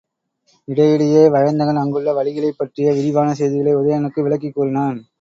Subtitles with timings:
[0.67, 5.01] இடை யிடையே வயந்தகன் அங்குள்ள வழிகளைப் பற்றிய விரிவான செய்திகளை உதயணனுக்கு விளக்கிக் கூறினான்.